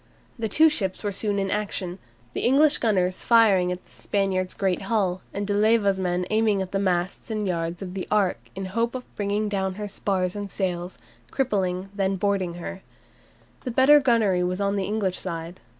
[0.39, 1.99] The two ships were soon in action,
[2.33, 6.71] the English gunners firing at the Spaniard's great hull, and De Leyva's men aiming at
[6.71, 10.35] the masts and yards of the "Ark" in the hope of bringing down her spars
[10.35, 10.97] and sails,
[11.29, 12.81] crippling and then boarding her.
[13.63, 15.59] The better gunnery was on the English side.